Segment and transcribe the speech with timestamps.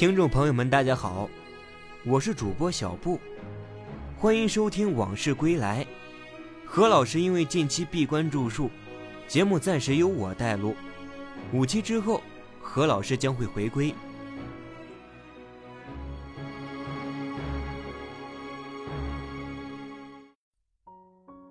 [0.00, 1.28] 听众朋友们，大家好，
[2.06, 3.20] 我是主播小布，
[4.16, 5.84] 欢迎收听《往事归来》。
[6.64, 8.70] 何老师因为近期闭关著述，
[9.28, 10.74] 节目暂时由我带路。
[11.52, 12.22] 五期之后，
[12.62, 13.94] 何老师将会回归。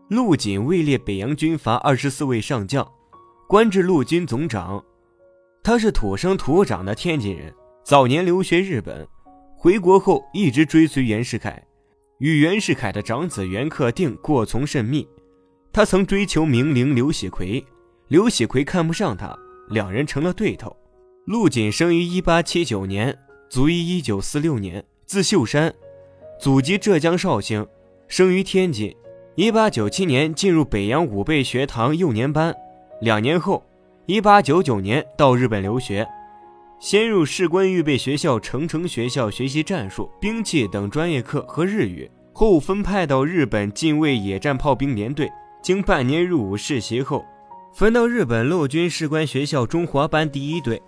[0.07, 2.91] 陆锦位列北洋军阀二十四位上将，
[3.47, 4.83] 官至陆军总长。
[5.61, 7.53] 他是土生土长的天津人。
[7.89, 9.07] 早年留学日本，
[9.57, 11.59] 回国后一直追随袁世凯，
[12.19, 15.07] 与袁世凯的长子袁克定过从甚密。
[15.73, 17.65] 他曾追求名伶刘喜奎，
[18.07, 19.35] 刘喜奎看不上他，
[19.69, 20.77] 两人成了对头。
[21.25, 23.17] 陆锦生于一八七九年，
[23.49, 25.73] 卒于一九四六年，字秀山，
[26.39, 27.65] 祖籍浙江绍兴，
[28.07, 28.95] 生于天津。
[29.33, 32.55] 一八九七年进入北洋武备学堂幼年班，
[33.01, 33.65] 两年后，
[34.05, 36.07] 一八九九年到日本留学。
[36.79, 45.29] 先入士官预备学校成城学校学习战术、兵器等专业课和日语，后分派到日本近卫野战炮兵连队。
[45.61, 47.25] 经半年入伍实习后，
[47.73, 50.81] 分到日本陆军士官学校中华班第一队。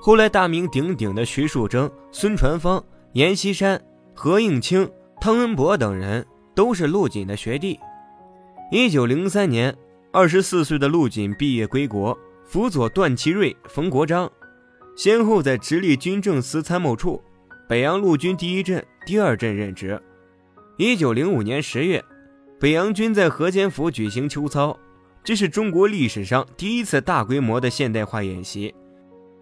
[0.00, 3.78] 后来大名鼎鼎的徐树铮、孙传芳、阎锡山、
[4.14, 7.78] 何应钦、汤恩伯等人都是陆锦的学弟。
[8.72, 9.76] 一九零三年，
[10.10, 14.30] 二十四岁的陆锦毕业归国，辅佐段祺瑞、冯国璋。
[14.96, 17.20] 先后在直隶军政司参谋处、
[17.68, 20.00] 北洋陆军第一镇、第二镇任职。
[20.76, 22.02] 一九零五年十月，
[22.60, 24.78] 北洋军在河间府举行秋操，
[25.24, 28.72] 这是中国历史上第一次大规模的现代化演习。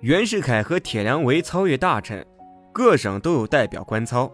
[0.00, 2.26] 袁世凯和铁良为操阅大臣，
[2.72, 4.32] 各省都有代表观操。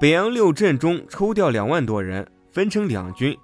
[0.00, 3.36] 北洋六镇中抽调两万多人，分成两军，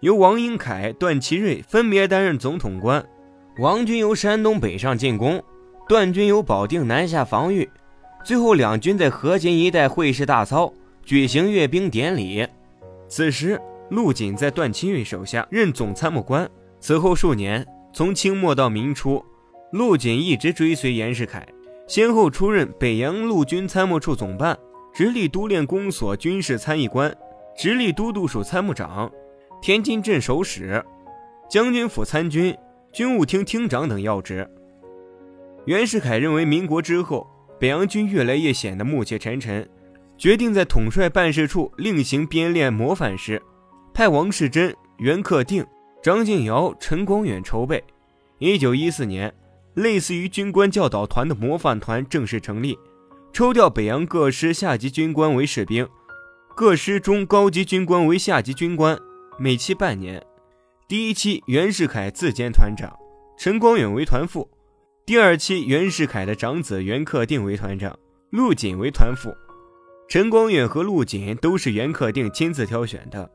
[0.00, 3.04] 由王英凯、段祺瑞分别担任总统官。
[3.58, 5.42] 王军由山东北上进攻。
[5.88, 7.68] 段军由保定南下防御，
[8.24, 10.72] 最后两军在河间一带会师大操，
[11.04, 12.46] 举行阅兵典礼。
[13.08, 16.48] 此时，陆锦在段祺瑞手下任总参谋官。
[16.80, 19.22] 此后数年，从清末到明初，
[19.72, 21.46] 陆锦一直追随袁世凯，
[21.86, 24.58] 先后出任北洋陆军参谋处总办、
[24.94, 27.14] 直隶督练公所军事参议官、
[27.56, 29.10] 直隶都督署参谋长、
[29.60, 30.82] 天津镇守使、
[31.50, 32.56] 将军府参军、
[32.92, 34.48] 军务厅厅长等要职。
[35.64, 37.24] 袁世凯认为民国之后，
[37.60, 39.68] 北洋军越来越显得暮气沉沉，
[40.18, 43.40] 决定在统帅办事处另行编练模范师，
[43.94, 45.64] 派王士珍、袁克定、
[46.02, 47.82] 张敬尧、陈光远筹备。
[48.38, 49.32] 一九一四年，
[49.74, 52.76] 类似于军官教导团的模范团正式成立，
[53.32, 55.88] 抽调北洋各师下级军官为士兵，
[56.56, 58.98] 各师中高级军官为下级军官，
[59.38, 60.20] 每期半年。
[60.88, 62.92] 第一期，袁世凯自兼团长，
[63.38, 64.50] 陈光远为团副。
[65.04, 67.98] 第二期，袁世凯的长子袁克定为团长，
[68.30, 69.34] 陆锦为团副。
[70.08, 73.28] 陈光远和陆锦都是袁克定亲自挑选的，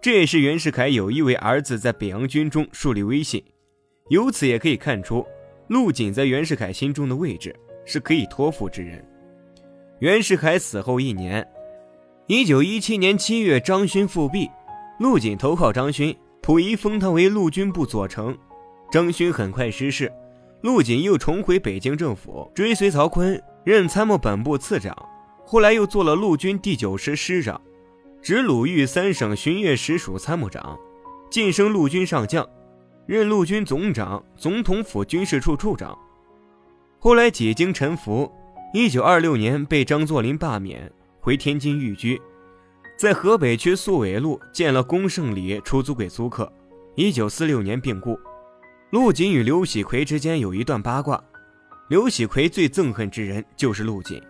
[0.00, 3.44] 这也是袁世凯有意为儿子在北洋军中树立威信。
[4.08, 5.22] 由此也可以看出，
[5.68, 9.06] 陆锦在袁世凯心中的位置是可以托付之人。
[9.98, 11.46] 袁世凯死后一年，
[12.26, 14.48] 一九一七年七月，张勋复辟，
[14.98, 18.34] 陆锦投靠张勋，溥仪封他为陆军部左丞。
[18.90, 20.10] 张勋很快失势。
[20.62, 24.96] 陆锦又重回北京政府，追随曹锟任参谋本部次长，
[25.44, 27.60] 后来又做了陆军第九师师长，
[28.22, 30.78] 直鲁豫三省巡阅使署参谋长，
[31.28, 32.48] 晋升陆军上将，
[33.06, 35.98] 任陆军总长、总统府军事处处长。
[37.00, 38.30] 后来几经沉浮，
[38.72, 40.88] 一九二六年被张作霖罢免，
[41.20, 42.22] 回天津寓居，
[42.96, 46.50] 在河北区宿纬路建了公胜里出租给租客。
[46.94, 48.16] 一九四六年病故。
[48.92, 51.18] 陆锦与刘喜奎之间有一段八卦，
[51.88, 54.22] 刘喜奎最憎恨之人就是陆锦。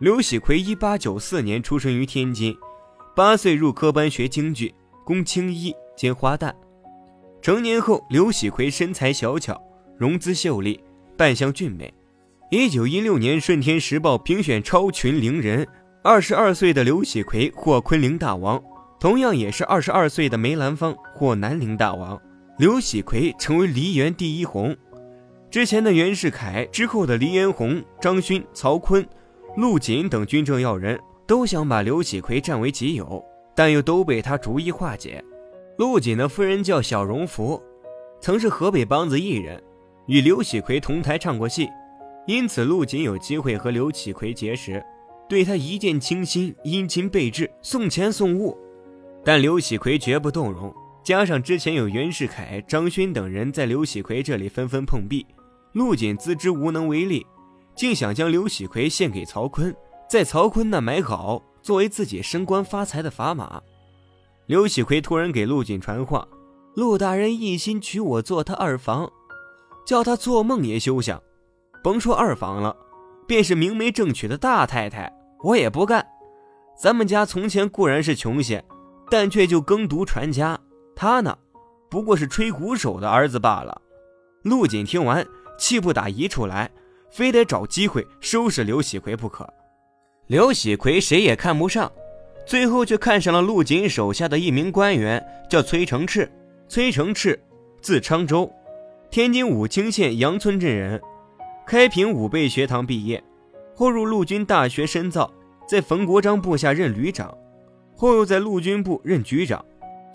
[0.00, 2.54] 刘喜奎一八九四年出生于天津，
[3.14, 6.52] 八岁入科班学京剧，攻青衣兼花旦。
[7.40, 9.58] 成年后，刘喜奎身材小巧，
[9.96, 10.78] 容姿秀丽，
[11.16, 11.90] 扮相俊美。
[12.50, 15.66] 一九一六年，《顺天时报》评选超群伶人，
[16.04, 18.62] 二十二岁的刘喜奎获昆凌大王，
[19.00, 22.20] 同样也是二十二岁的梅兰芳获南陵大王。
[22.58, 24.74] 刘喜奎成为梨园第一红，
[25.50, 29.06] 之前的袁世凯，之后的黎元洪、张勋、曹锟、
[29.58, 33.22] 陆锦等军政要人都想把刘喜奎占为己有，
[33.54, 35.22] 但又都被他逐一化解。
[35.76, 37.62] 陆锦的夫人叫小荣福，
[38.22, 39.62] 曾是河北梆子艺人，
[40.06, 41.68] 与刘喜奎同台唱过戏，
[42.26, 44.82] 因此陆锦有机会和刘喜奎结识，
[45.28, 48.56] 对他一见倾心，殷勤备至，送钱送物，
[49.22, 50.74] 但刘喜奎绝不动容。
[51.06, 55.24] 加上之前有袁世凯、张勋等人在刘喜奎这里纷纷碰壁，
[55.70, 57.24] 陆锦自知无能为力，
[57.76, 59.72] 竟想将刘喜奎献给曹坤，
[60.10, 63.62] 在曹坤那买好，作为自己升官发财的砝码。
[64.46, 66.26] 刘喜奎突然给陆锦传话
[66.74, 69.08] ：“陆大人一心娶我做他二房，
[69.86, 71.22] 叫他做梦也休想。
[71.84, 72.76] 甭说二房了，
[73.28, 75.08] 便是明媒正娶的大太太，
[75.44, 76.04] 我也不干。
[76.76, 78.64] 咱们家从前固然是穷些，
[79.08, 80.58] 但却就耕读传家。
[80.96, 81.38] 他呢，
[81.88, 83.82] 不过是吹鼓手的儿子罢了。”
[84.42, 85.24] 陆锦听完，
[85.58, 86.70] 气不打一处来，
[87.10, 89.46] 非得找机会收拾刘喜奎不可。
[90.26, 91.92] 刘喜奎谁也看不上。
[92.46, 95.20] 最后却看上了陆锦手下的一名官员，
[95.50, 96.30] 叫崔成赤。
[96.68, 97.38] 崔成赤，
[97.82, 98.48] 字昌州，
[99.10, 101.02] 天津武清县杨村镇人，
[101.66, 103.22] 开平武备学堂毕业，
[103.74, 105.28] 后入陆军大学深造，
[105.68, 107.36] 在冯国璋部下任旅长，
[107.96, 109.64] 后又在陆军部任局长。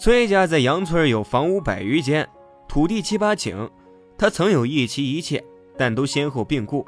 [0.01, 2.27] 崔家在杨村有房屋百余间，
[2.68, 3.69] 土地七八顷，
[4.18, 5.44] 他曾有一妻一妾，
[5.77, 6.83] 但都先后病故。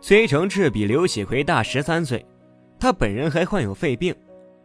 [0.00, 2.24] 崔成志比刘喜奎大十三岁，
[2.78, 4.14] 他本人还患有肺病。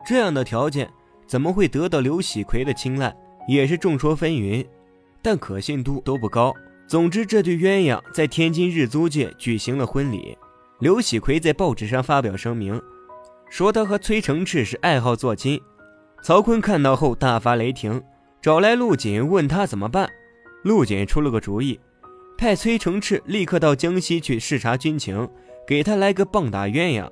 [0.06, 0.88] 这样的条件
[1.26, 3.12] 怎么会得到刘喜奎的青睐？
[3.48, 4.64] 也是众说纷纭，
[5.24, 6.54] 但可信度都不高。
[6.88, 10.38] 总之，这对鸳鸯在天津日租界举行了婚礼。
[10.78, 12.80] 刘喜奎在报纸上发表声明，
[13.50, 15.60] 说他和崔成志是爱好做亲。
[16.22, 18.04] 曹坤看到后大发雷霆，
[18.42, 20.10] 找来陆锦问他怎么办。
[20.64, 21.80] 陆锦出了个主意，
[22.38, 25.28] 派崔成赤立刻到江西去视察军情，
[25.66, 27.10] 给他来个棒打鸳鸯。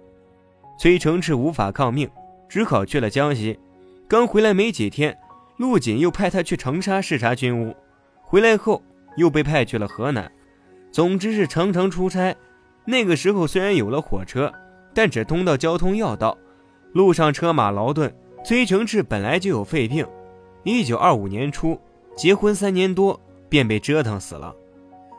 [0.79, 2.09] 崔成赤无法抗命。
[2.49, 3.59] 只好去了江西，
[4.07, 5.17] 刚回来没几天，
[5.57, 7.75] 陆锦又派他去长沙视察军务，
[8.21, 8.81] 回来后
[9.17, 10.31] 又被派去了河南，
[10.89, 12.33] 总之是常常出差。
[12.85, 14.49] 那个时候虽然有了火车，
[14.93, 16.37] 但只通到交通要道，
[16.93, 18.15] 路上车马劳顿。
[18.47, 20.07] 崔成志本来就有肺病，
[20.63, 21.77] 一九二五年初
[22.15, 24.55] 结婚三年多便被折腾死了。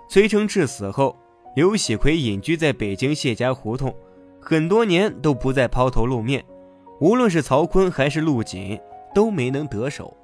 [0.09, 1.15] 崔成志死后，
[1.55, 3.95] 刘喜奎隐居在北京谢家胡同，
[4.41, 6.43] 很多年都不再抛头露面。
[7.03, 8.81] 无论是曹锟还是陆锦，
[9.15, 10.17] 都没能得手。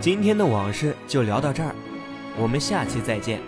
[0.00, 1.74] 今天的往事就聊到这儿，
[2.38, 3.40] 我们下期再见。